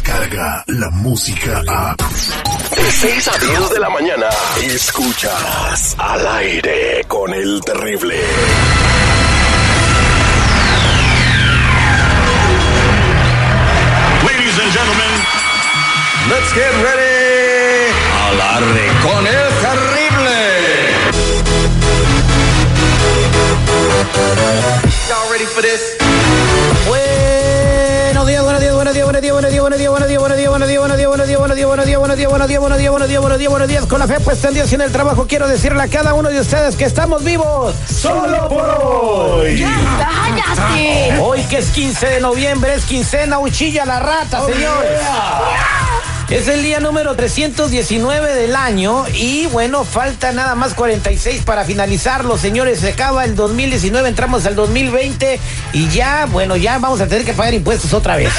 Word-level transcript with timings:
llega 0.00 0.64
la 0.66 0.90
música 0.90 1.62
a... 1.68 1.94
De 1.96 2.90
6 2.90 3.28
a 3.28 3.38
10 3.38 3.70
de 3.70 3.80
la 3.80 3.90
mañana, 3.90 4.28
escuchas 4.62 5.94
al 5.98 6.26
aire 6.26 7.04
con 7.08 7.32
el 7.34 7.60
terrible. 7.60 8.16
Ladies 14.24 14.58
and 14.58 14.72
gentlemen, 14.72 15.42
Let's 16.30 16.52
get 16.54 16.72
ready. 16.82 17.92
Alarde 18.28 18.86
con 19.02 19.26
el 19.26 19.48
terrible. 19.60 20.38
Y'all 25.08 25.30
ready 25.32 25.44
for 25.46 25.62
this? 25.62 26.11
Días, 29.22 29.32
buenos 29.32 29.50
días, 29.52 29.62
buenos 29.62 29.78
días, 29.78 29.90
buenos 29.90 30.08
días, 30.08 30.20
buenos 30.20 30.38
días, 30.38 30.50
buenos 30.50 30.68
días, 30.68 30.78
buenos 30.80 30.98
días, 30.98 31.08
buenos 31.08 31.26
días, 31.26 31.38
buenos 31.38 31.56
días, 31.56 31.68
buenos 31.68 31.78
días, 31.78 31.98
buenos 32.00 32.08
días, 32.18 32.20
buenos 32.28 32.48
días, 32.48 32.60
buenos 32.60 32.78
días, 32.78 32.90
buenos 32.90 33.08
días, 33.08 33.20
buenos 33.20 33.38
días, 33.38 33.50
buenos 33.50 33.68
días, 33.68 33.86
con 33.86 33.98
la 34.00 34.08
fe 34.08 34.20
puesta 34.20 34.48
en 34.48 34.54
Dios 34.54 34.72
y 34.72 34.74
en 34.74 34.80
el 34.80 34.90
trabajo, 34.90 35.26
quiero 35.28 35.46
decirle 35.46 35.82
a 35.82 35.88
cada 35.88 36.14
uno 36.14 36.28
de 36.28 36.40
ustedes 36.40 36.74
que 36.74 36.84
estamos 36.84 37.22
vivos 37.22 37.74
solo 37.86 38.48
por 38.48 38.68
hoy. 38.82 39.64
¡Cállate! 39.98 41.20
Hoy 41.20 41.40
que 41.44 41.58
es 41.58 41.70
15 41.70 42.06
de 42.06 42.20
noviembre, 42.20 42.74
es 42.74 42.84
quincena, 42.84 43.38
uchilla 43.38 43.84
la 43.84 44.00
rata, 44.00 44.44
señores. 44.44 45.00
Es 46.30 46.48
el 46.48 46.62
día 46.62 46.80
número 46.80 47.14
319 47.14 48.34
del 48.34 48.56
año 48.56 49.04
y 49.14 49.46
bueno, 49.48 49.84
falta 49.84 50.32
nada 50.32 50.54
más 50.54 50.72
46 50.72 51.42
para 51.44 51.64
finalizarlo, 51.64 52.38
señores. 52.38 52.80
Se 52.80 52.88
acaba 52.90 53.24
el 53.26 53.36
2019, 53.36 54.08
entramos 54.08 54.46
al 54.46 54.54
2020 54.54 55.38
y 55.74 55.88
ya, 55.88 56.26
bueno, 56.30 56.56
ya 56.56 56.78
vamos 56.78 57.02
a 57.02 57.06
tener 57.06 57.26
que 57.26 57.34
pagar 57.34 57.52
impuestos 57.52 57.92
otra 57.92 58.16
vez. 58.16 58.32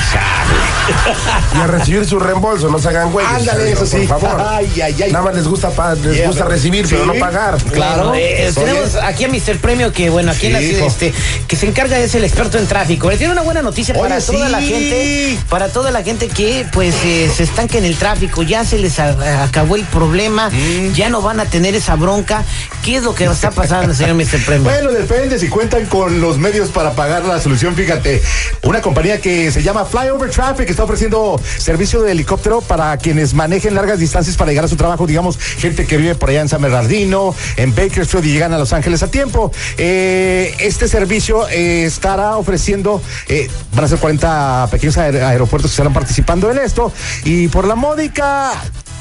y 1.56 1.58
a 1.62 1.68
recibir 1.68 2.04
su 2.06 2.20
reembolso, 2.20 2.68
no 2.70 2.80
se 2.80 2.88
hagan 2.90 3.12
güeyes. 3.12 3.32
Ándale, 3.32 3.72
eso 3.72 3.86
sí. 3.86 3.98
Por 4.08 4.20
favor. 4.20 4.44
Ay, 4.44 4.82
ay, 4.82 4.96
ay. 5.04 5.12
Nada 5.12 5.26
más 5.26 5.36
les 5.36 5.48
gusta, 5.48 5.70
pa- 5.70 5.94
les 5.94 6.18
Yeah, 6.18 6.28
gusta 6.28 6.46
recibir, 6.46 6.88
pero 6.90 7.06
no 7.06 7.14
pagar. 7.16 7.58
Claro, 7.72 8.14
eh, 8.16 8.52
tenemos 8.56 8.96
aquí 8.96 9.26
a 9.26 9.28
Mr. 9.28 9.60
Premio 9.60 9.92
que, 9.94 10.10
bueno, 10.10 10.32
aquí 10.32 10.48
en 10.48 10.54
la 10.54 10.60
Sí, 10.60 10.70
ciudad, 10.70 10.88
este, 10.88 11.14
que 11.48 11.56
se 11.56 11.68
encarga 11.68 12.00
es 12.00 12.16
el 12.16 12.24
experto 12.24 12.58
en 12.58 12.66
tráfico. 12.66 13.10
Le 13.12 13.18
tiene 13.18 13.34
una 13.34 13.44
buena 13.44 13.62
noticia 13.62 13.94
para 13.94 14.20
toda 14.20 14.50
la 14.50 14.62
gente, 14.62 15.38
para 15.48 15.70
toda 15.70 15.92
la 15.92 16.02
gente 16.02 16.28
que, 16.28 16.66
pues, 16.74 16.96
eh, 17.06 17.32
se 17.36 17.44
estanca 17.44 17.78
en 17.84 17.90
el 17.92 17.98
tráfico, 17.98 18.44
ya 18.44 18.64
se 18.64 18.78
les 18.78 18.98
a- 19.00 19.44
acabó 19.44 19.76
el 19.76 19.84
problema, 19.84 20.50
Mm. 20.50 20.94
ya 20.94 21.10
no 21.10 21.22
van 21.22 21.40
a 21.42 21.46
tener 21.46 21.76
esa 21.76 21.96
bronca. 21.96 22.44
¿Qué 22.84 22.96
es 22.98 23.04
lo 23.04 23.14
que 23.14 23.26
está 23.26 23.52
pasando, 23.52 23.94
señor 23.94 24.16
Mr. 24.16 24.44
Premio? 24.46 24.64
Bueno, 24.64 24.92
depende 24.92 25.38
si 25.38 25.48
cuentan 25.50 25.86
con 25.88 26.22
los 26.22 26.38
medios 26.38 26.70
para 26.70 26.92
pagar 26.94 27.26
la 27.26 27.42
solución. 27.42 27.76
Fíjate, 27.76 28.22
una 28.64 28.82
compañía 28.82 29.20
que 29.20 29.52
se 29.52 29.62
llama 29.64 29.86
Flyover 29.86 30.30
Traffic 30.30 30.70
está 30.70 30.84
ofreciendo 30.84 31.40
servicio 31.58 32.02
de 32.02 32.12
helicóptero 32.14 32.62
para 32.62 32.96
quienes 32.98 33.34
manejen 33.34 33.76
largas 33.76 34.00
distancias 34.00 34.36
para 34.38 34.52
llegar 34.52 34.66
a 34.66 34.68
su 34.70 34.76
trabajo. 34.78 35.06
Digamos, 35.06 35.38
gente 35.38 35.86
que 35.86 35.98
vive 35.98 36.16
por 36.16 36.30
allá 36.30 36.42
en 36.42 36.50
San 36.50 36.62
Bernardino, 36.62 37.36
en 37.58 37.76
Bakersfield 37.76 38.26
y 38.26 38.32
llegan 38.34 38.54
a 38.54 38.58
Los 38.58 38.72
Ángeles 38.74 39.04
a 39.04 39.08
tiempo. 39.12 39.52
Eh, 39.78 40.56
este 40.60 40.88
servicio 40.88 41.48
eh, 41.50 41.84
estará 41.86 42.38
ofreciendo, 42.38 43.02
eh, 43.28 43.50
van 43.74 43.86
a 43.86 43.88
ser 43.88 44.00
40 44.00 44.68
pequeños 44.72 44.98
aer- 44.98 45.22
aeropuertos 45.24 45.72
que 45.72 45.74
estarán 45.74 45.94
participando 45.94 46.50
en 46.52 46.58
esto. 46.60 46.92
Y 47.26 47.48
por 47.50 47.63
la 47.68 47.76
módica 47.76 48.52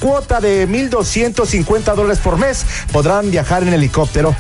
cuota 0.01 0.41
de 0.41 0.69
1.250 0.69 1.95
dólares 1.95 2.19
por 2.19 2.37
mes, 2.37 2.65
podrán 2.93 3.31
viajar 3.31 3.63
en 3.63 3.73
helicóptero 3.73 4.35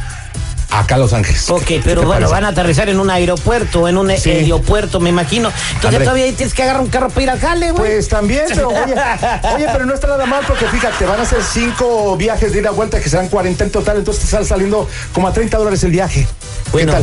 acá 0.70 0.94
a 0.94 0.98
Los 0.98 1.12
Ángeles. 1.12 1.50
Ok, 1.50 1.64
¿Qué 1.64 1.80
pero 1.84 2.00
bueno, 2.02 2.12
parece? 2.14 2.32
van 2.32 2.44
a 2.46 2.48
aterrizar 2.48 2.88
en 2.88 2.98
un 2.98 3.10
aeropuerto, 3.10 3.86
en 3.88 3.98
un 3.98 4.10
Sí. 4.16 4.30
aeropuerto, 4.30 5.00
me 5.00 5.10
imagino. 5.10 5.50
Entonces 5.74 5.84
André. 5.84 6.04
todavía 6.04 6.32
tienes 6.34 6.54
que 6.54 6.62
agarrar 6.62 6.80
un 6.82 6.88
carro 6.88 7.10
para 7.10 7.22
ir 7.22 7.30
al 7.30 7.38
jale, 7.40 7.70
güey. 7.72 7.92
Pues 7.92 8.08
también, 8.08 8.44
pero 8.48 8.68
oye, 8.70 8.94
oye, 9.54 9.66
pero 9.70 9.84
no 9.84 9.92
está 9.94 10.06
nada 10.08 10.24
mal 10.24 10.42
porque 10.48 10.64
fíjate, 10.66 11.04
van 11.04 11.20
a 11.20 11.26
ser 11.26 11.42
cinco 11.42 12.16
viajes 12.16 12.52
de 12.54 12.60
ida 12.60 12.70
a 12.70 12.72
vuelta 12.72 12.98
que 13.00 13.08
serán 13.10 13.28
40 13.28 13.64
en 13.64 13.70
total, 13.70 13.98
entonces 13.98 14.24
te 14.24 14.30
sale 14.30 14.46
saliendo 14.46 14.88
como 15.12 15.28
a 15.28 15.32
30 15.34 15.58
dólares 15.58 15.84
el 15.84 15.90
viaje. 15.90 16.26
Bueno, 16.70 16.94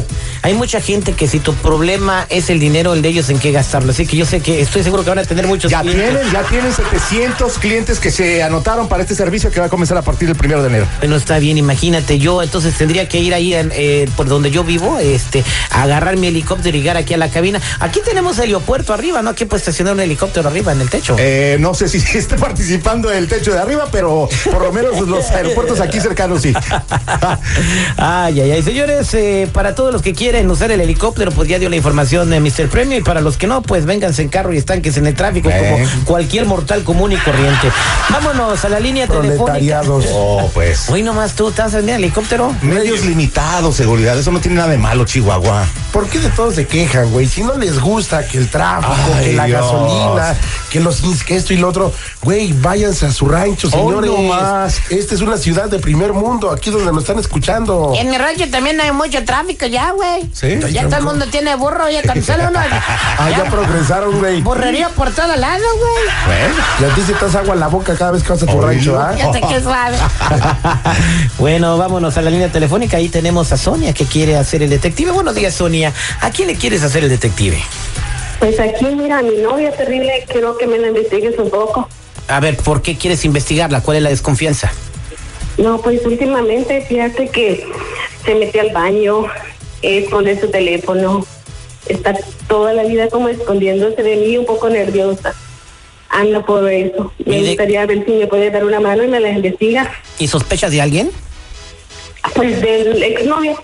hay 0.42 0.54
mucha 0.54 0.82
gente 0.82 1.14
que 1.14 1.28
si 1.28 1.40
tu 1.40 1.54
problema 1.56 2.26
es 2.30 2.50
el 2.50 2.60
dinero, 2.60 2.94
el 2.94 3.02
de 3.02 3.10
ellos 3.10 3.30
en 3.30 3.40
qué 3.40 3.52
gastarlo. 3.52 3.92
Así 3.92 4.06
que 4.08 4.18
yo 4.18 4.26
sé 4.26 4.40
que 4.40 4.62
estoy 4.62 4.84
seguro 4.84 5.04
que 5.04 5.10
van 5.10 5.20
a 5.20 5.24
tener 5.26 5.46
muchos 5.48 5.72
Ya 5.72 5.82
clientes. 5.82 6.10
tienen, 6.12 6.32
ya 6.32 6.44
tienen 6.44 6.74
700 6.74 7.58
clientes 7.60 8.00
que 8.00 8.12
se 8.12 8.42
anotaron 8.44 8.88
para 8.88 9.04
este 9.04 9.16
servicio 9.16 9.52
que 9.52 9.60
va 9.60 9.68
a 9.68 9.70
comenzar 9.70 9.98
a 9.98 10.02
partir 10.02 10.28
del 10.28 10.38
primero 10.38 10.62
de 10.62 10.70
enero. 10.70 10.88
Bueno, 11.00 11.16
está 11.16 11.40
bien, 11.40 11.58
imagínate, 11.58 12.18
yo 12.20 12.42
entonces 12.42 12.74
tendría 12.76 13.08
que 13.08 13.20
ir 13.20 13.34
ahí 13.34 13.54
en, 13.54 13.72
eh, 13.76 14.08
por 14.16 14.28
donde 14.28 14.50
yo 14.52 14.64
vivo, 14.64 14.98
este, 15.00 15.44
a 15.72 15.84
agarrar 15.84 16.18
mi 16.18 16.28
helicóptero 16.28 16.78
y 16.78 16.82
llegar 16.82 16.98
aquí 16.98 17.14
a 17.14 17.18
la 17.18 17.30
cabina. 17.30 17.62
Aquí 17.80 18.00
tenemos 18.04 18.40
aeropuerto 18.40 18.94
arriba, 18.94 19.22
¿no? 19.22 19.30
Aquí 19.32 19.46
puede 19.46 19.60
estacionar 19.60 19.94
un 19.94 20.00
helicóptero 20.00 20.48
arriba 20.50 20.72
en 20.72 20.82
el 20.82 20.90
techo. 20.90 21.16
Eh, 21.20 21.58
no 21.60 21.74
sé 21.74 21.88
si 21.90 21.98
esté 22.18 22.38
participando 22.38 23.12
el 23.12 23.28
techo 23.28 23.52
de 23.54 23.60
arriba, 23.60 23.88
pero 23.92 24.28
por 24.52 24.62
lo 24.64 24.72
menos 24.72 25.00
los 25.08 25.30
aeropuertos 25.32 25.80
aquí 25.80 26.00
cercanos 26.00 26.42
sí. 26.42 26.54
Ay, 27.98 28.40
ay, 28.42 28.52
ay, 28.52 28.64
señores, 28.64 29.14
eh, 29.14 29.49
para 29.50 29.76
todos 29.76 29.92
los 29.94 30.02
que 30.02 30.14
quieren 30.14 30.50
usar 30.50 30.72
el 30.72 30.82
helicóptero, 30.82 31.32
pues 31.32 31.48
ya 31.50 31.60
dio 31.60 31.70
la 31.70 31.76
información 31.76 32.30
de 32.30 32.40
Mr. 32.40 32.68
Premio 32.70 32.98
y 32.98 33.02
para 33.02 33.22
los 33.22 33.38
que 33.38 33.48
no, 33.48 33.62
pues 33.62 33.86
vénganse 33.86 34.22
en 34.22 34.30
carro 34.30 34.54
y 34.54 34.58
estanques 34.58 34.98
en 34.98 35.08
el 35.08 35.16
tráfico 35.16 35.50
Eh. 35.50 35.60
como 35.88 36.06
cualquier 36.06 36.46
mortal 36.46 36.84
común 36.84 37.12
y 37.12 37.18
corriente. 37.18 37.72
Vámonos 38.10 38.64
a 38.66 38.70
la 38.70 38.80
línea 38.80 39.08
telefónica. 39.08 39.82
Oh, 40.12 40.50
pues. 40.54 40.90
Hoy 40.90 41.04
nomás 41.04 41.34
tú 41.34 41.50
estás 41.50 41.74
en 41.74 41.90
el 41.90 41.96
helicóptero. 42.04 42.56
Medios 42.62 43.06
limitados, 43.06 43.76
seguridad. 43.76 44.18
Eso 44.18 44.32
no 44.32 44.40
tiene 44.40 44.58
nada 44.58 44.70
de 44.70 44.78
malo, 44.78 45.06
Chihuahua. 45.06 45.66
¿Por 45.92 46.08
qué 46.08 46.20
de 46.20 46.30
todos 46.30 46.56
se 46.56 46.68
quejan, 46.68 47.12
güey? 47.12 47.28
Si 47.28 47.42
no 47.44 47.56
les 47.58 47.80
gusta 47.80 48.26
que 48.28 48.38
el 48.38 48.48
tráfico, 48.50 48.94
Ay, 49.16 49.26
que 49.26 49.34
la 49.34 49.46
Dios. 49.46 49.62
gasolina, 49.62 50.36
que 50.70 50.80
los 50.80 51.04
ins- 51.04 51.24
que 51.24 51.36
esto 51.36 51.54
y 51.54 51.58
lo 51.58 51.70
otro, 51.70 51.92
güey, 52.22 52.54
váyanse 52.54 53.06
a 53.08 53.12
su 53.12 53.28
rancho, 53.28 53.70
señores. 53.70 54.10
no 54.12 54.18
más. 54.24 54.80
Esta 54.90 55.16
es 55.16 55.22
una 55.22 55.38
ciudad 55.38 55.70
de 55.70 55.80
primer 55.80 56.14
mundo, 56.14 56.52
aquí 56.52 56.70
donde 56.70 56.92
nos 56.92 57.04
están 57.04 57.20
escuchando. 57.20 57.94
En 57.96 58.10
mi 58.10 58.18
rancho 58.18 58.50
también 58.50 58.80
hay 58.82 58.92
mucho 58.92 59.24
tráfico 59.26 59.66
ya, 59.66 59.92
güey. 59.92 60.30
¿Sí? 60.34 60.60
Ya 60.72 60.86
todo 60.88 60.98
el 60.98 61.04
mundo 61.04 61.26
tiene 61.32 61.56
burro, 61.56 61.90
ya 61.90 62.02
uno. 62.48 62.60
Ah, 63.22 63.30
ya 63.30 63.44
progresaron, 63.50 64.18
güey. 64.20 64.42
Burrería 64.42 64.90
por 64.90 65.12
todo 65.12 65.36
lado, 65.36 65.64
güey. 65.78 66.50
Y 66.80 66.84
a 66.92 66.96
ti 66.96 67.02
se 67.02 67.14
te 67.14 67.26
hace 67.26 67.38
agua 67.38 67.54
en 67.54 67.60
la 67.60 67.68
boca 67.68 67.96
cada 67.96 68.12
vez 68.12 68.24
que 68.24 68.30
vas 68.30 68.44
a 68.44 68.46
tu 68.46 68.62
rancho, 68.62 68.98
¿ah? 69.00 69.14
Ya 69.18 69.32
sé 69.34 69.42
que 69.42 69.56
es 69.56 69.64
suave. 69.64 69.98
bueno, 71.38 71.78
vámonos 71.78 72.18
a 72.18 72.22
la 72.22 72.30
línea 72.30 72.52
telefónica. 72.52 72.98
Ahí 72.98 73.10
tenemos 73.10 73.52
a 73.52 73.58
Sonia 73.58 73.94
que 73.94 74.06
quiere 74.06 74.38
hacer 74.38 74.64
el 74.64 74.70
detective. 74.70 75.12
Buenos 75.12 75.36
días, 75.36 75.54
Sonia. 75.56 75.94
¿A 76.22 76.30
quién 76.32 76.48
le 76.48 76.56
quieres 76.56 76.84
hacer 76.84 77.04
el 77.04 77.10
detective? 77.10 77.62
Pues 78.40 78.60
aquí, 78.60 78.86
mira, 78.86 79.22
mi 79.22 79.38
novia 79.38 79.72
terrible, 79.72 80.26
quiero 80.28 80.58
que 80.58 80.66
me 80.68 80.78
la 80.78 80.88
investigues 80.88 81.38
un 81.38 81.50
poco. 81.50 81.90
A 82.28 82.40
ver, 82.40 82.58
¿por 82.58 82.82
qué 82.82 82.96
quieres 82.98 83.26
investigarla? 83.26 83.82
¿Cuál 83.82 83.98
es 83.98 84.04
la 84.04 84.10
desconfianza? 84.10 84.72
No, 85.58 85.82
pues 85.82 86.06
últimamente, 86.06 86.82
fíjate 86.88 87.28
que 87.30 87.66
se 88.26 88.36
mete 88.36 88.62
al 88.62 88.70
baño, 88.72 89.26
esconde 89.82 90.40
su 90.40 90.50
teléfono, 90.50 91.26
está 91.88 92.16
toda 92.48 92.72
la 92.74 92.84
vida 92.84 93.10
como 93.10 93.28
escondiéndose 93.28 94.02
de 94.04 94.16
mí, 94.16 94.38
un 94.38 94.46
poco 94.46 94.70
nerviosa. 94.70 95.34
Anda 96.10 96.46
por 96.46 96.72
eso. 96.72 97.12
Me 97.26 97.38
¿Y 97.40 97.42
de- 97.42 97.48
gustaría 97.50 97.86
ver 97.86 98.06
si 98.06 98.12
me 98.14 98.28
puede 98.28 98.50
dar 98.52 98.64
una 98.64 98.80
mano 98.80 99.04
y 99.04 99.08
me 99.08 99.20
la 99.20 99.30
investiga. 99.32 99.92
¿Y 100.18 100.28
sospechas 100.28 100.72
de 100.72 100.82
alguien? 100.82 101.12
Pues 102.36 102.62
del 102.62 103.04
exnovio. 103.04 103.62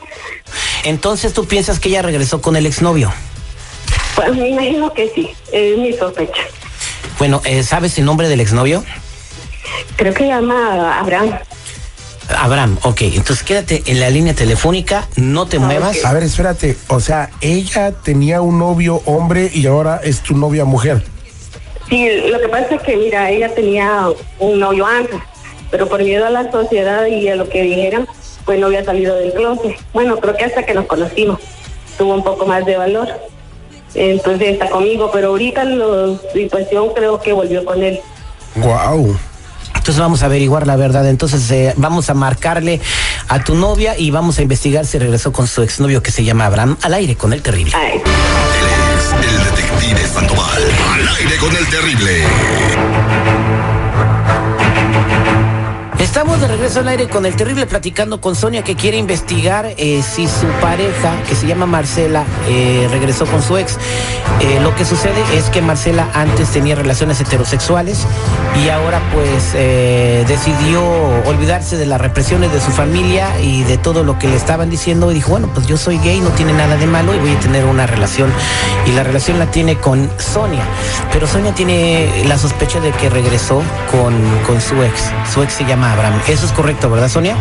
Entonces 0.84 1.34
tú 1.34 1.46
piensas 1.46 1.80
que 1.80 1.90
ella 1.90 2.02
regresó 2.02 2.42
con 2.42 2.56
el 2.56 2.66
exnovio. 2.66 3.12
Pues 4.16 4.36
me 4.36 4.50
imagino 4.50 4.94
que 4.94 5.10
sí, 5.10 5.30
es 5.52 5.78
mi 5.78 5.94
sospecha. 5.94 6.42
Bueno, 7.20 7.42
eh, 7.46 7.64
¿sabes 7.64 7.98
el 7.98 8.06
nombre 8.06 8.30
del 8.30 8.40
exnovio? 8.40 8.84
Creo 9.96 10.14
que 10.14 10.28
llama 10.28 11.00
Abraham. 11.00 11.38
Abraham, 12.38 12.78
ok. 12.84 13.02
Entonces 13.02 13.44
quédate 13.44 13.84
en 13.86 14.00
la 14.00 14.10
línea 14.10 14.34
telefónica, 14.34 15.08
no 15.16 15.48
te 15.48 15.60
muevas. 15.60 16.04
A 16.06 16.14
ver, 16.14 16.24
espérate. 16.24 16.78
O 16.88 17.00
sea, 17.00 17.30
ella 17.42 17.92
tenía 17.92 18.42
un 18.42 18.60
novio 18.60 19.02
hombre 19.06 19.52
y 19.54 19.68
ahora 19.68 20.02
es 20.04 20.22
tu 20.22 20.36
novia 20.36 20.66
mujer. 20.66 21.04
Sí, 21.90 22.10
lo 22.30 22.40
que 22.40 22.48
pasa 22.48 22.76
es 22.76 22.82
que, 22.82 22.98
mira, 22.98 23.30
ella 23.30 23.54
tenía 23.54 24.08
un 24.40 24.60
novio 24.60 24.88
antes, 24.88 25.20
pero 25.70 25.88
por 25.88 26.02
miedo 26.04 26.26
a 26.26 26.32
la 26.32 26.52
sociedad 26.52 27.06
y 27.06 27.28
a 27.30 27.36
lo 27.36 27.48
que 27.48 27.62
dijeran, 27.62 28.08
pues 28.44 28.60
no 28.60 28.68
había 28.68 28.84
salido 28.84 29.16
del 29.16 29.34
closet. 29.34 29.78
Bueno, 29.94 30.18
creo 30.18 30.36
que 30.36 30.46
hasta 30.46 30.64
que 30.64 30.74
nos 30.74 30.86
conocimos 30.88 31.40
tuvo 31.98 32.16
un 32.16 32.24
poco 32.24 32.46
más 32.46 32.66
de 32.66 32.76
valor. 32.76 33.08
Entonces 33.96 34.50
está 34.50 34.70
conmigo, 34.70 35.10
pero 35.12 35.30
ahorita 35.30 35.64
en 35.64 35.80
la 35.80 36.18
situación 36.34 36.90
creo 36.94 37.22
que 37.22 37.34
volvió 37.34 37.64
con 37.64 37.82
él. 37.82 38.00
Wow. 38.56 39.18
Entonces 39.86 40.02
vamos 40.02 40.24
a 40.24 40.26
averiguar 40.26 40.66
la 40.68 40.76
verdad. 40.76 41.08
Entonces 41.08 41.50
eh, 41.52 41.74
vamos 41.78 42.10
a 42.10 42.14
marcarle 42.14 42.82
a 43.28 43.44
tu 43.44 43.56
novia 43.56 43.98
y 43.98 44.12
vamos 44.12 44.40
a 44.40 44.42
investigar 44.42 44.86
si 44.86 44.98
regresó 44.98 45.32
con 45.32 45.48
su 45.48 45.62
exnovio 45.62 46.02
que 46.02 46.12
se 46.12 46.24
llama 46.24 46.48
Abraham 46.48 46.78
al 46.82 46.94
aire 46.96 47.16
con 47.16 47.34
el 47.34 47.42
terrible. 47.42 47.72
Ay, 47.76 48.02
Él 48.02 48.02
es 48.98 49.30
el 49.30 49.44
detective 49.44 50.08
Sandoval. 50.08 50.64
Al 50.94 51.08
aire 51.18 51.38
con 51.38 51.56
el 51.56 51.68
terrible. 51.68 52.24
Estamos 56.06 56.40
de 56.40 56.48
regreso 56.48 56.82
al 56.82 56.88
aire 56.88 57.10
con 57.10 57.26
el 57.26 57.36
terrible 57.36 57.66
platicando 57.66 58.22
con 58.22 58.36
Sonia 58.36 58.64
que 58.64 58.76
quiere 58.76 58.96
investigar 58.96 59.74
eh, 59.76 60.04
si 60.04 60.28
su 60.28 60.46
pareja, 60.62 61.12
que 61.28 61.34
se 61.34 61.48
llama 61.48 61.66
Marcela, 61.66 62.24
eh, 62.48 62.88
regresó 62.92 63.26
con 63.26 63.42
su 63.42 63.58
ex. 63.58 63.78
Eh, 64.40 64.60
lo 64.62 64.74
que 64.76 64.86
sucede 64.86 65.22
es 65.34 65.50
que 65.50 65.64
Marcela 65.64 66.08
antes 66.14 66.50
tenía 66.50 66.76
relaciones 66.76 67.20
heterosexuales 67.20 68.06
y 68.64 68.70
ahora 68.70 69.02
pues 69.14 69.54
decidió 70.28 70.82
olvidarse 71.26 71.76
de 71.76 71.86
las 71.86 72.00
represiones 72.00 72.54
de 72.54 72.62
su 72.62 72.72
familia 72.72 73.42
y 73.42 73.64
de 73.64 73.78
todo 73.78 74.04
lo 74.04 74.18
que 74.20 74.28
le 74.28 74.36
estaban 74.36 74.70
diciendo 74.70 75.12
y 75.12 75.16
dijo, 75.16 75.32
bueno, 75.32 75.50
pues 75.54 75.66
yo 75.66 75.76
soy 75.76 75.98
gay, 75.98 76.22
no 76.22 76.30
tiene 76.30 76.54
nada 76.54 76.78
de 76.78 76.86
malo 76.86 77.16
y 77.16 77.20
voy 77.20 77.32
a 77.32 77.40
tener 77.40 77.66
una 77.66 77.88
relación. 77.88 78.32
Y 78.86 78.92
la 78.92 79.04
relación 79.04 79.40
la 79.40 79.48
tiene 79.48 79.78
con 79.78 80.10
Sonia. 80.20 80.64
Pero 81.12 81.26
Sonia 81.28 81.54
tiene 81.54 82.24
la 82.28 82.38
sospecha 82.38 82.80
de 82.80 82.92
que 82.92 83.10
regresó 83.10 83.64
con, 83.92 84.14
con 84.46 84.62
su 84.62 84.82
ex. 84.84 85.10
Su 85.34 85.42
ex 85.42 85.54
se 85.54 85.66
llama 85.66 85.95
Abraham. 85.96 86.22
Eso 86.28 86.46
es 86.46 86.52
correcto, 86.52 86.90
¿verdad, 86.90 87.10
Sonia? 87.10 87.36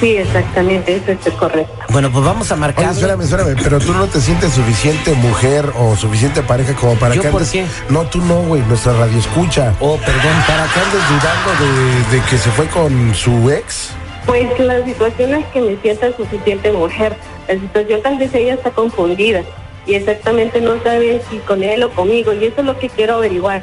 Sí, 0.00 0.16
exactamente, 0.16 0.96
eso 0.96 1.12
es 1.28 1.34
correcto. 1.34 1.72
Bueno, 1.90 2.10
pues 2.10 2.24
vamos 2.24 2.50
a 2.50 2.54
Oye, 2.54 2.60
marcar. 2.60 2.90
espérame, 2.90 3.20
espérame, 3.20 3.56
pero 3.62 3.78
tú 3.78 3.92
no 3.92 4.06
te 4.06 4.20
sientes 4.20 4.52
suficiente 4.52 5.12
mujer 5.12 5.70
o 5.78 5.94
suficiente 5.94 6.42
pareja 6.42 6.74
como 6.74 6.94
para 6.96 7.14
¿Yo 7.14 7.22
que 7.22 7.28
por 7.28 7.42
andes... 7.42 7.52
qué? 7.52 7.66
No, 7.88 8.02
tú 8.06 8.18
no, 8.22 8.40
güey, 8.42 8.62
nuestra 8.62 8.94
radio 8.94 9.16
escucha. 9.18 9.74
Oh, 9.78 9.96
perdón. 9.98 10.32
¿Para 10.46 10.64
que 10.64 10.80
andes 10.80 11.02
dudando 11.08 11.64
de, 12.10 12.16
de 12.16 12.24
que 12.24 12.38
se 12.38 12.50
fue 12.50 12.66
con 12.66 13.14
su 13.14 13.50
ex? 13.50 13.90
Pues 14.26 14.58
la 14.58 14.84
situación 14.84 15.34
es 15.34 15.44
que 15.46 15.60
me 15.60 15.76
sienta 15.82 16.16
suficiente 16.16 16.72
mujer. 16.72 17.14
La 17.46 17.54
situación 17.54 18.02
tal 18.02 18.18
vez 18.18 18.34
ella 18.34 18.54
está 18.54 18.70
confundida 18.70 19.42
y 19.86 19.94
exactamente 19.94 20.60
no 20.60 20.82
sabe 20.82 21.20
si 21.30 21.38
con 21.38 21.62
él 21.62 21.82
o 21.82 21.90
conmigo 21.90 22.32
y 22.32 22.44
eso 22.46 22.60
es 22.60 22.64
lo 22.64 22.78
que 22.78 22.88
quiero 22.88 23.16
averiguar. 23.16 23.62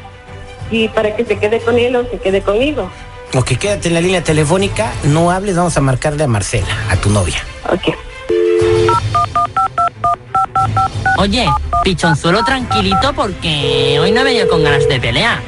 Y 0.72 0.88
para 0.90 1.16
que 1.16 1.26
se 1.26 1.38
quede 1.38 1.60
con 1.60 1.78
él 1.80 1.96
o 1.96 2.04
se 2.04 2.18
quede 2.18 2.42
conmigo. 2.42 2.90
Ok, 3.36 3.58
quédate 3.60 3.90
en 3.90 3.94
la 3.94 4.02
línea 4.02 4.24
telefónica. 4.24 4.92
No 5.04 5.30
hables, 5.32 5.56
vamos 5.56 5.78
a 5.78 5.82
marcarle 5.82 6.24
a 6.24 6.28
Marcela, 6.28 6.68
a 6.90 6.96
tu 6.96 7.10
novia. 7.10 7.38
Ok. 7.72 7.96
Oye, 11.18 11.48
pichonzuelo 11.84 12.44
tranquilito 12.44 13.14
porque 13.14 14.00
hoy 14.02 14.12
no 14.12 14.22
he 14.22 14.24
venido 14.24 14.48
con 14.48 14.64
ganas 14.64 14.88
de 14.88 15.00
pelear. 15.00 15.40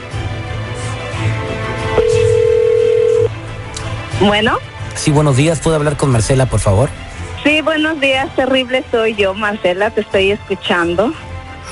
Bueno, 4.20 4.58
Sí, 4.96 5.10
buenos 5.10 5.36
días. 5.38 5.60
¿Puedo 5.60 5.78
hablar 5.78 5.98
con 5.98 6.12
Marcela, 6.12 6.46
por 6.46 6.60
favor? 6.60 6.90
sí, 7.44 7.62
buenos 7.62 8.00
días, 8.00 8.28
terrible 8.36 8.84
soy 8.92 9.16
yo, 9.16 9.34
Marcela, 9.34 9.90
te 9.90 10.02
estoy 10.02 10.32
escuchando. 10.32 11.12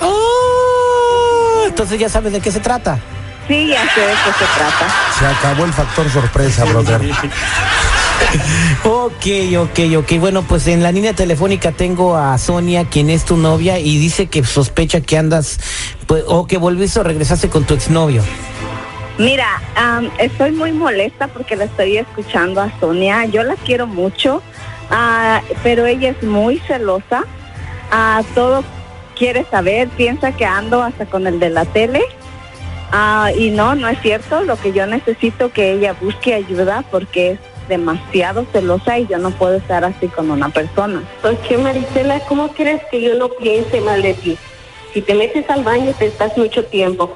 Oh, 0.02 1.64
entonces 1.68 2.00
ya 2.00 2.10
sabes 2.10 2.34
de 2.34 2.40
qué 2.42 2.52
se 2.52 2.60
trata. 2.60 2.98
Sí, 3.48 3.68
ya 3.68 3.82
sé 3.94 4.00
de 4.02 4.08
qué 4.14 4.32
se 4.40 4.46
trata. 4.58 4.88
Se 5.20 5.26
acabó 5.26 5.66
el 5.66 5.74
factor 5.74 6.10
sorpresa, 6.10 6.64
brother. 6.66 7.02
Ok, 8.84 9.26
ok, 9.58 9.80
ok. 9.98 10.20
Bueno, 10.20 10.44
pues 10.44 10.68
en 10.68 10.84
la 10.84 10.92
línea 10.92 11.14
telefónica 11.14 11.72
tengo 11.72 12.16
a 12.16 12.38
Sonia, 12.38 12.86
quien 12.86 13.10
es 13.10 13.26
tu 13.26 13.38
novia, 13.38 13.80
y 13.80 13.98
dice 13.98 14.28
que 14.28 14.44
sospecha 14.44 15.02
que 15.02 15.18
andas, 15.18 15.60
pues, 16.08 16.24
o 16.28 16.46
que 16.48 16.58
volviste 16.58 17.00
o 17.00 17.04
regresaste 17.04 17.50
con 17.50 17.66
tu 17.66 17.74
exnovio. 17.74 18.24
Mira, 19.18 19.62
am, 19.76 20.10
estoy 20.18 20.52
muy 20.52 20.72
molesta 20.72 21.28
porque 21.28 21.56
la 21.58 21.66
estoy 21.66 21.98
escuchando 21.98 22.62
a 22.62 22.72
Sonia. 22.80 23.26
Yo 23.26 23.44
la 23.44 23.56
quiero 23.56 23.88
mucho, 23.88 24.42
ah, 24.90 25.42
pero 25.64 25.86
ella 25.86 26.12
es 26.12 26.24
muy 26.24 26.60
celosa. 26.60 27.24
Ah, 27.92 28.22
todo 28.36 28.64
quiere 29.18 29.46
saber, 29.52 29.90
piensa 29.90 30.32
que 30.32 30.46
ando 30.46 30.82
hasta 30.82 31.06
con 31.06 31.28
el 31.28 31.40
de 31.40 31.50
la 31.50 31.66
tele. 31.66 32.02
Ah, 32.92 33.32
y 33.36 33.52
no, 33.52 33.76
no 33.76 33.88
es 33.88 34.00
cierto. 34.02 34.42
Lo 34.44 34.58
que 34.58 34.72
yo 34.72 34.86
necesito 34.88 35.52
que 35.52 35.74
ella 35.74 35.96
busque 36.00 36.34
ayuda 36.34 36.84
porque 36.90 37.32
es 37.32 37.40
demasiado 37.68 38.46
celosa 38.52 38.98
y 38.98 39.08
yo 39.08 39.18
no 39.20 39.32
puedo 39.32 39.56
estar 39.58 39.86
así 39.86 40.08
con 40.08 40.32
una 40.32 40.50
persona. 40.50 41.04
Oye, 41.24 41.58
Marisela, 41.58 42.20
¿cómo 42.22 42.50
quieres 42.50 42.82
que 42.90 43.02
yo 43.02 43.16
no 43.16 43.30
piense 43.30 43.80
mal 43.82 44.02
de 44.02 44.16
ti? 44.16 44.38
Si 44.94 45.02
te 45.02 45.14
metes 45.14 45.48
al 45.50 45.64
baño 45.64 45.94
te 45.98 46.08
estás 46.08 46.36
mucho 46.38 46.66
tiempo. 46.66 47.16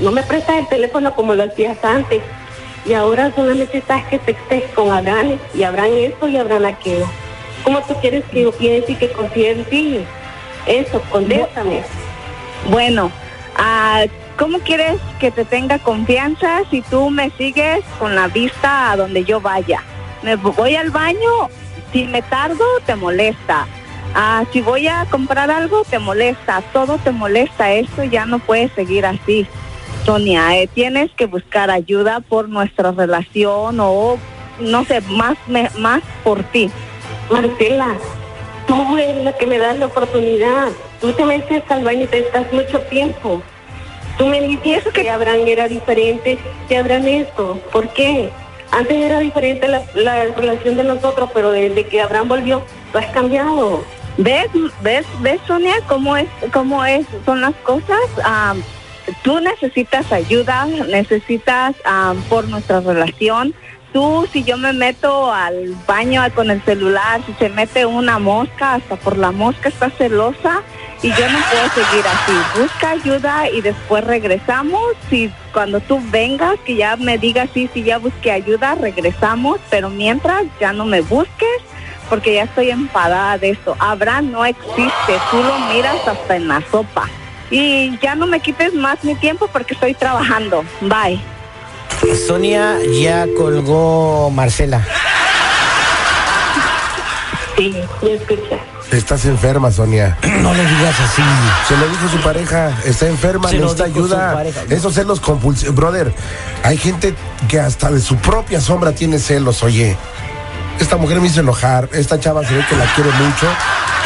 No 0.00 0.10
me 0.10 0.22
prestas 0.22 0.56
el 0.56 0.68
teléfono 0.68 1.14
como 1.14 1.34
lo 1.34 1.44
hacías 1.44 1.84
antes. 1.84 2.22
Y 2.86 2.94
ahora 2.94 3.30
solamente 3.36 3.76
estás 3.76 4.06
que 4.06 4.18
textes 4.18 4.64
con 4.74 4.90
Abraham 4.90 5.38
y 5.54 5.62
Abraham 5.64 5.92
esto 5.96 6.28
y 6.28 6.38
Abraham 6.38 6.64
aquello. 6.64 7.06
¿Cómo 7.62 7.82
tú 7.82 7.94
quieres 8.00 8.24
que 8.32 8.42
yo 8.42 8.52
piense 8.52 8.92
y 8.92 8.94
que 8.94 9.12
confíe 9.12 9.50
en 9.50 9.64
ti? 9.64 10.00
Eso, 10.66 11.02
contéstame. 11.10 11.82
Bueno, 12.70 13.10
ah, 13.56 14.04
¿cómo 14.40 14.58
quieres 14.60 14.98
que 15.18 15.30
te 15.30 15.44
tenga 15.44 15.78
confianza 15.78 16.62
si 16.70 16.80
tú 16.80 17.10
me 17.10 17.30
sigues 17.32 17.84
con 17.98 18.14
la 18.14 18.26
vista 18.26 18.90
a 18.90 18.96
donde 18.96 19.22
yo 19.22 19.38
vaya? 19.38 19.82
Me 20.22 20.36
voy 20.36 20.76
al 20.76 20.90
baño, 20.90 21.50
si 21.92 22.04
me 22.04 22.22
tardo, 22.22 22.64
te 22.86 22.96
molesta. 22.96 23.66
Ah, 24.14 24.44
si 24.50 24.62
voy 24.62 24.88
a 24.88 25.04
comprar 25.10 25.50
algo, 25.50 25.84
te 25.84 25.98
molesta. 25.98 26.62
Todo 26.72 26.96
te 26.98 27.10
molesta. 27.10 27.70
Esto 27.70 28.02
ya 28.02 28.24
no 28.24 28.38
puede 28.38 28.70
seguir 28.70 29.04
así. 29.04 29.46
Sonia, 30.06 30.56
eh, 30.56 30.68
tienes 30.68 31.10
que 31.12 31.26
buscar 31.26 31.70
ayuda 31.70 32.20
por 32.20 32.48
nuestra 32.48 32.92
relación 32.92 33.78
o, 33.78 34.18
no 34.58 34.84
sé, 34.86 35.02
más, 35.02 35.36
más 35.78 36.02
por 36.24 36.42
ti. 36.44 36.70
Marcela, 37.30 37.94
tú 38.66 38.96
eres 38.96 39.22
la 39.22 39.36
que 39.36 39.46
me 39.46 39.58
das 39.58 39.78
la 39.78 39.86
oportunidad. 39.86 40.68
Tú 40.98 41.12
te 41.12 41.24
metes 41.26 41.62
al 41.70 41.84
baño 41.84 42.04
y 42.04 42.06
te 42.06 42.20
estás 42.20 42.50
mucho 42.52 42.80
tiempo. 42.82 43.42
Tú 44.18 44.26
me 44.26 44.40
dices 44.40 44.84
que 44.92 45.08
Abraham 45.08 45.46
era 45.46 45.68
diferente, 45.68 46.38
que 46.68 46.76
Abraham 46.76 47.06
esto. 47.06 47.60
¿Por 47.72 47.88
qué? 47.92 48.30
Antes 48.70 48.96
era 48.96 49.18
diferente 49.18 49.66
la, 49.66 49.82
la 49.94 50.24
relación 50.26 50.76
de 50.76 50.84
nosotros, 50.84 51.30
pero 51.34 51.50
desde 51.50 51.86
que 51.86 52.00
Abraham 52.00 52.28
volvió, 52.28 52.62
tú 52.92 52.98
has 52.98 53.06
cambiado. 53.06 53.84
¿Ves, 54.16 54.48
ves, 54.82 55.06
ves, 55.20 55.40
Sonia, 55.46 55.74
cómo 55.86 56.16
es, 56.16 56.28
cómo 56.52 56.84
es, 56.84 57.06
son 57.24 57.40
las 57.40 57.54
cosas? 57.56 57.98
Am, 58.24 58.62
tú 59.22 59.40
necesitas 59.40 60.12
ayuda, 60.12 60.66
necesitas 60.66 61.74
am, 61.84 62.20
por 62.24 62.46
nuestra 62.48 62.80
relación. 62.80 63.54
Tú, 63.92 64.28
si 64.32 64.44
yo 64.44 64.56
me 64.56 64.72
meto 64.72 65.32
al 65.32 65.74
baño 65.86 66.22
con 66.34 66.50
el 66.50 66.62
celular, 66.62 67.20
si 67.26 67.32
se 67.34 67.48
mete 67.48 67.86
una 67.86 68.18
mosca, 68.18 68.74
hasta 68.74 68.96
por 68.96 69.16
la 69.16 69.32
mosca 69.32 69.68
está 69.68 69.90
celosa 69.90 70.62
y 71.02 71.08
yo 71.08 71.30
no 71.30 71.38
puedo 71.50 71.86
seguir 71.86 72.04
así. 72.06 72.60
Busca 72.60 72.90
ayuda 72.90 73.50
y 73.50 73.60
después 73.60 74.04
regresamos. 74.04 74.80
Si 75.08 75.32
cuando 75.52 75.80
tú 75.80 76.00
vengas, 76.10 76.58
que 76.64 76.76
ya 76.76 76.96
me 76.96 77.18
digas 77.18 77.48
sí, 77.54 77.70
si 77.72 77.82
ya 77.82 77.98
busqué 77.98 78.32
ayuda, 78.32 78.74
regresamos, 78.74 79.60
pero 79.70 79.88
mientras 79.88 80.44
ya 80.60 80.72
no 80.72 80.84
me 80.84 81.00
busques 81.00 81.48
porque 82.10 82.34
ya 82.34 82.42
estoy 82.42 82.70
enfadada 82.70 83.38
de 83.38 83.50
esto. 83.50 83.76
Abraham 83.78 84.32
no 84.32 84.44
existe, 84.44 85.20
tú 85.30 85.36
lo 85.42 85.58
miras 85.72 85.96
hasta 86.06 86.36
en 86.36 86.48
la 86.48 86.62
sopa. 86.70 87.08
Y 87.50 87.96
ya 87.98 88.14
no 88.14 88.26
me 88.26 88.40
quites 88.40 88.74
más 88.74 89.02
mi 89.04 89.14
tiempo 89.14 89.48
porque 89.48 89.74
estoy 89.74 89.94
trabajando. 89.94 90.64
Bye. 90.80 91.20
Sonia 92.26 92.78
ya 93.00 93.26
colgó 93.36 94.30
Marcela. 94.30 94.84
Sí, 97.56 97.74
me 98.02 98.14
escucha. 98.14 98.58
Estás 98.92 99.24
enferma, 99.24 99.70
Sonia. 99.70 100.16
No 100.40 100.54
le 100.54 100.64
digas 100.66 100.94
así. 101.00 101.22
Se 101.68 101.76
lo 101.76 101.86
dijo 101.88 102.08
su 102.08 102.18
pareja, 102.22 102.72
está 102.84 103.06
enferma, 103.06 103.48
Se 103.48 103.58
necesita 103.58 103.84
ayuda. 103.84 104.32
pareja. 104.34 104.60
Esos 104.70 104.94
celos 104.94 105.20
compulsivos. 105.20 105.74
Brother, 105.74 106.12
hay 106.62 106.76
gente 106.76 107.14
que 107.48 107.60
hasta 107.60 107.90
de 107.90 108.00
su 108.00 108.16
propia 108.16 108.60
sombra 108.60 108.92
tiene 108.92 109.18
celos, 109.18 109.62
oye. 109.62 109.96
Esta 110.80 110.96
mujer 110.96 111.20
me 111.20 111.26
hizo 111.26 111.40
enojar, 111.40 111.88
esta 111.92 112.18
chava 112.18 112.42
se 112.46 112.54
ve 112.54 112.64
que 112.66 112.74
la 112.76 112.86
quiere 112.94 113.10
mucho 113.10 113.46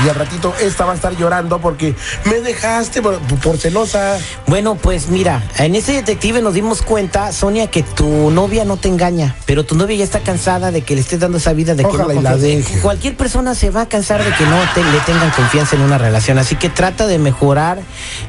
y 0.05 0.09
al 0.09 0.15
ratito 0.15 0.55
esta 0.61 0.85
va 0.85 0.93
a 0.93 0.95
estar 0.95 1.17
llorando 1.17 1.61
porque 1.61 1.95
me 2.25 2.41
dejaste 2.41 3.03
por, 3.03 3.19
por 3.19 3.59
celosa. 3.59 4.19
Bueno, 4.47 4.75
pues 4.77 5.09
mira, 5.09 5.43
en 5.59 5.75
ese 5.75 5.93
detective 5.93 6.41
nos 6.43 6.55
dimos 6.55 6.83
cuenta, 6.83 7.33
Sonia, 7.33 7.69
que 7.71 7.83
tu 7.83 8.31
novia 8.31 8.65
no 8.65 8.77
te 8.77 8.89
engaña, 8.89 9.37
pero 9.47 9.65
tu 9.65 9.75
novia 9.77 9.97
ya 9.97 10.05
está 10.05 10.21
cansada 10.21 10.71
de 10.71 10.83
que 10.83 10.95
le 10.95 11.01
estés 11.01 11.21
dando 11.21 11.39
esa 11.39 11.53
vida 11.53 11.75
de 11.75 11.85
Ojalá 11.85 12.07
que 12.07 12.13
y 12.13 12.17
no 12.17 12.23
la 12.23 12.31
confías. 12.33 12.65
deje. 12.67 12.81
Cualquier 12.81 13.17
persona 13.17 13.55
se 13.55 13.71
va 13.71 13.83
a 13.83 13.87
cansar 13.89 14.23
de 14.25 14.31
que 14.33 14.45
no 14.47 14.57
te- 14.75 14.83
le 14.85 14.99
tengan 15.01 15.31
confianza 15.31 15.77
en 15.77 15.83
una 15.83 15.99
relación, 15.99 16.39
así 16.39 16.57
que 16.57 16.69
trata 16.69 17.07
de 17.07 17.19
mejorar 17.19 17.79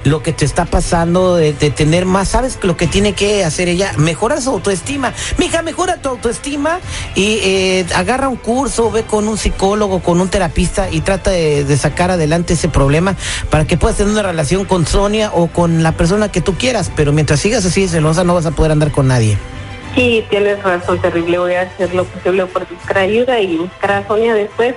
lo 0.03 0.21
que 0.21 0.33
te 0.33 0.45
está 0.45 0.65
pasando, 0.65 1.35
de, 1.35 1.53
de 1.53 1.71
tener 1.71 2.05
más, 2.05 2.29
¿sabes 2.29 2.57
lo 2.61 2.77
que 2.77 2.87
tiene 2.87 3.13
que 3.13 3.43
hacer 3.43 3.67
ella? 3.69 3.91
Mejorar 3.97 4.41
su 4.41 4.49
autoestima. 4.51 5.13
Mija, 5.37 5.61
mejora 5.61 5.97
tu 6.01 6.09
autoestima 6.09 6.79
y 7.15 7.39
eh, 7.43 7.85
agarra 7.95 8.27
un 8.29 8.37
curso, 8.37 8.91
ve 8.91 9.03
con 9.03 9.27
un 9.27 9.37
psicólogo, 9.37 10.01
con 10.01 10.19
un 10.21 10.29
terapista 10.29 10.89
y 10.89 11.01
trata 11.01 11.31
de, 11.31 11.54
de 11.63 11.77
sacar 11.77 12.11
adelante 12.11 12.53
ese 12.53 12.69
problema 12.69 13.15
para 13.49 13.65
que 13.65 13.77
puedas 13.77 13.97
tener 13.97 14.11
una 14.11 14.23
relación 14.23 14.65
con 14.65 14.85
Sonia 14.85 15.31
o 15.33 15.47
con 15.47 15.83
la 15.83 15.93
persona 15.93 16.31
que 16.31 16.41
tú 16.41 16.55
quieras, 16.55 16.91
pero 16.95 17.13
mientras 17.13 17.39
sigas 17.39 17.65
así 17.65 17.87
celosa 17.87 18.23
no 18.23 18.33
vas 18.33 18.45
a 18.45 18.51
poder 18.51 18.71
andar 18.71 18.91
con 18.91 19.07
nadie. 19.07 19.37
Sí, 19.95 20.25
tienes 20.29 20.61
razón, 20.61 21.01
terrible. 21.01 21.37
Voy 21.37 21.53
a 21.53 21.61
hacer 21.61 21.93
lo 21.95 22.03
posible 22.03 22.45
por 22.47 22.67
buscar 22.67 22.97
ayuda 22.97 23.39
y 23.39 23.57
buscar 23.57 23.91
a 23.91 24.07
Sonia 24.07 24.33
después, 24.33 24.75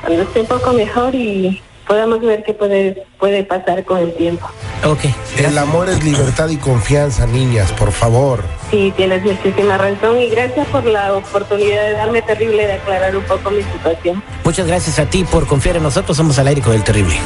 cuando 0.00 0.22
esté 0.22 0.40
un 0.40 0.46
poco 0.46 0.72
mejor 0.72 1.14
y 1.14 1.62
podamos 1.88 2.20
ver 2.20 2.44
qué 2.44 2.52
puede, 2.52 3.06
puede 3.18 3.42
pasar 3.42 3.82
con 3.84 3.98
el 3.98 4.14
tiempo. 4.14 4.46
Ok. 4.84 5.00
El 5.38 5.56
amor 5.56 5.88
es 5.88 6.04
libertad 6.04 6.48
y 6.50 6.58
confianza, 6.58 7.26
niñas, 7.26 7.72
por 7.72 7.90
favor. 7.90 8.44
Sí, 8.70 8.92
tienes 8.96 9.24
muchísima 9.24 9.78
razón 9.78 10.20
y 10.20 10.28
gracias 10.28 10.66
por 10.68 10.84
la 10.84 11.14
oportunidad 11.14 11.82
de 11.82 11.92
darme 11.92 12.22
terrible 12.22 12.66
de 12.66 12.74
aclarar 12.74 13.16
un 13.16 13.24
poco 13.24 13.50
mi 13.50 13.62
situación. 13.62 14.22
Muchas 14.44 14.66
gracias 14.66 14.98
a 14.98 15.06
ti 15.06 15.24
por 15.24 15.46
confiar 15.46 15.76
en 15.76 15.82
nosotros. 15.82 16.16
Somos 16.16 16.38
al 16.38 16.46
aire 16.46 16.60
con 16.60 16.74
el 16.74 16.84
terrible. 16.84 17.16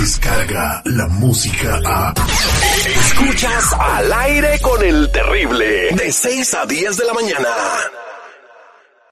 Descarga 0.00 0.82
la 0.84 1.06
música 1.06 1.80
a. 1.84 2.14
Escuchas 2.86 3.72
al 3.78 4.12
aire 4.12 4.58
con 4.60 4.82
el 4.82 5.10
terrible. 5.12 5.90
De 5.94 6.10
6 6.10 6.54
a 6.54 6.66
10 6.66 6.96
de 6.96 7.04
la 7.04 7.12
mañana. 7.14 7.48